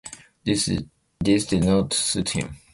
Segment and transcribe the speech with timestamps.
[0.43, 0.65] This
[1.19, 2.57] did not suit him.